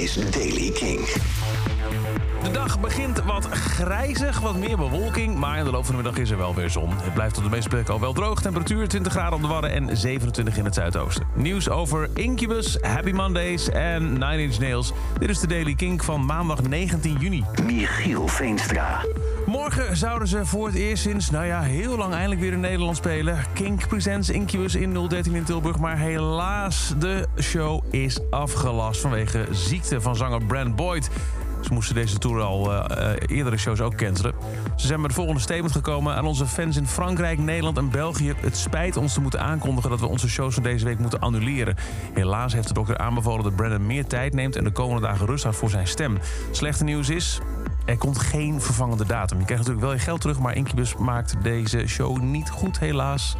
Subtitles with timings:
[0.00, 0.98] is Daily King.
[2.42, 6.20] De dag begint wat grijzig, wat meer bewolking, maar in de loop van de middag
[6.20, 6.90] is er wel weer zon.
[6.96, 8.42] Het blijft op de meeste plekken al wel droog.
[8.42, 11.26] Temperatuur 20 graden op de Wadden en 27 in het zuidoosten.
[11.34, 14.92] Nieuws over Incubus, Happy Mondays en Nine Inch Nails.
[15.18, 17.44] Dit is de Daily Kink van maandag 19 juni.
[17.64, 19.04] Michiel Veenstra.
[19.60, 22.96] Morgen zouden ze voor het eerst sinds, nou ja, heel lang eindelijk weer in Nederland
[22.96, 23.44] spelen.
[23.54, 25.78] Kink presents Incubus in 013 in Tilburg.
[25.78, 31.10] Maar helaas, de show is afgelast vanwege ziekte van zanger Brand Boyd.
[31.60, 34.34] Ze moesten deze tour al uh, eerdere shows ook cancelen.
[34.76, 38.34] Ze zijn met het volgende statement gekomen aan onze fans in Frankrijk, Nederland en België.
[38.36, 41.76] Het spijt ons te moeten aankondigen dat we onze shows van deze week moeten annuleren.
[42.14, 45.42] Helaas heeft de dokter aanbevolen dat Brandon meer tijd neemt en de komende dagen rust
[45.42, 46.18] houdt voor zijn stem.
[46.50, 47.40] Slechte nieuws is,
[47.84, 49.38] er komt geen vervangende datum.
[49.38, 53.36] Je krijgt natuurlijk wel je geld terug, maar Incubus maakt deze show niet goed, helaas.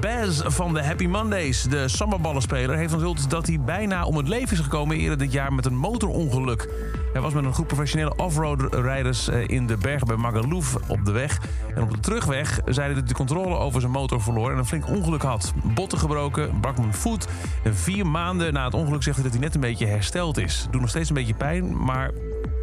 [0.00, 4.56] Baz van de Happy Mondays, de sambaballenspeler, heeft onthuld dat hij bijna om het leven
[4.56, 6.68] is gekomen eerder dit jaar met een motorongeluk.
[7.12, 11.12] Hij was met een groep professionele offroad-rijders eh, in de bergen bij Magaluf op de
[11.12, 11.40] weg.
[11.74, 14.66] En op de terugweg zei hij dat de controle over zijn motor verloor en een
[14.66, 15.52] flink ongeluk had.
[15.64, 17.28] Botten gebroken, brak mijn voet.
[17.62, 20.66] En vier maanden na het ongeluk zegt hij dat hij net een beetje hersteld is.
[20.70, 22.10] Doet nog steeds een beetje pijn, maar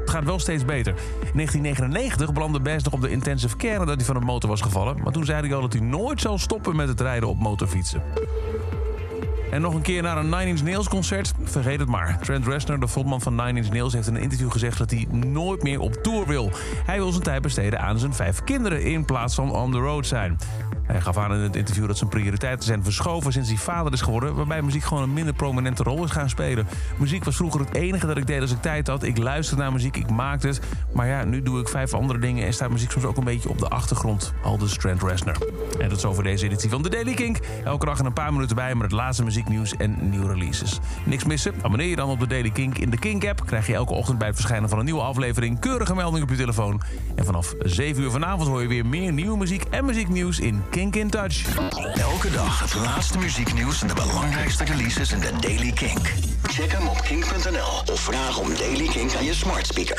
[0.00, 0.92] het gaat wel steeds beter.
[0.92, 4.60] In 1999 belandde Bas nog op de intensive care nadat hij van een motor was
[4.60, 4.96] gevallen.
[5.02, 8.02] Maar toen zei hij al dat hij nooit zal stoppen met het rijden op motorfietsen.
[9.50, 11.32] En nog een keer naar een Nine Inch Nails concert?
[11.42, 12.18] Vergeet het maar.
[12.20, 13.92] Trent Reznor, de frontman van Nine Inch Nails...
[13.92, 16.50] heeft in een interview gezegd dat hij nooit meer op tour wil.
[16.84, 18.82] Hij wil zijn tijd besteden aan zijn vijf kinderen...
[18.82, 20.38] in plaats van on the road zijn.
[20.86, 24.00] Hij gaf aan in het interview dat zijn prioriteiten zijn verschoven sinds hij vader is
[24.00, 26.66] geworden, waarbij muziek gewoon een minder prominente rol is gaan spelen.
[26.98, 29.02] Muziek was vroeger het enige dat ik deed als ik tijd had.
[29.02, 30.60] Ik luisterde naar muziek, ik maakte het.
[30.92, 33.48] Maar ja, nu doe ik vijf andere dingen en staat muziek soms ook een beetje
[33.48, 34.32] op de achtergrond.
[34.42, 35.36] Aldus Trent Reznor.
[35.80, 37.38] En dat is over deze editie van The Daily Kink.
[37.64, 40.78] Elke dag een paar minuten bij met het laatste muzieknieuws en nieuwe releases.
[41.04, 41.54] Niks missen?
[41.62, 43.46] Abonneer je dan op The Daily Kink in de Kink-app.
[43.46, 46.36] Krijg je elke ochtend bij het verschijnen van een nieuwe aflevering keurige melding op je
[46.36, 46.80] telefoon.
[47.14, 50.96] En vanaf 7 uur vanavond hoor je weer meer nieuwe muziek en muzieknieuws in Kink
[50.96, 51.44] in Touch.
[51.94, 56.12] Elke dag het laatste muzieknieuws en de belangrijkste releases in de Daily Kink.
[56.42, 59.94] Check hem op kink.nl of vraag om Daily Kink aan je smart speaker.